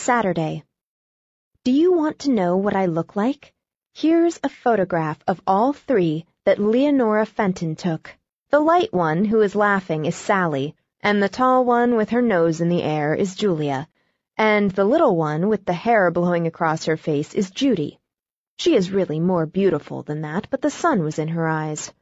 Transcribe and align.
Saturday. 0.00 0.64
Do 1.62 1.70
you 1.70 1.92
want 1.92 2.20
to 2.20 2.30
know 2.30 2.56
what 2.56 2.74
I 2.74 2.86
look 2.86 3.16
like? 3.16 3.52
Here's 3.92 4.40
a 4.42 4.48
photograph 4.48 5.18
of 5.28 5.42
all 5.46 5.74
three 5.74 6.24
that 6.46 6.58
Leonora 6.58 7.26
Fenton 7.26 7.76
took. 7.76 8.16
The 8.48 8.60
light 8.60 8.94
one 8.94 9.26
who 9.26 9.42
is 9.42 9.54
laughing 9.54 10.06
is 10.06 10.16
Sallie, 10.16 10.74
and 11.02 11.22
the 11.22 11.28
tall 11.28 11.66
one 11.66 11.96
with 11.96 12.08
her 12.10 12.22
nose 12.22 12.62
in 12.62 12.70
the 12.70 12.82
air 12.82 13.14
is 13.14 13.34
Julia, 13.34 13.88
and 14.38 14.70
the 14.70 14.86
little 14.86 15.16
one 15.16 15.48
with 15.48 15.66
the 15.66 15.74
hair 15.74 16.10
blowing 16.10 16.46
across 16.46 16.86
her 16.86 16.96
face 16.96 17.34
is 17.34 17.50
Judy. 17.50 18.00
She 18.56 18.76
is 18.76 18.90
really 18.90 19.20
more 19.20 19.44
beautiful 19.44 20.02
than 20.02 20.22
that, 20.22 20.48
but 20.48 20.62
the 20.62 20.70
sun 20.70 21.04
was 21.04 21.18
in 21.18 21.28
her 21.28 21.46
eyes. 21.46 21.92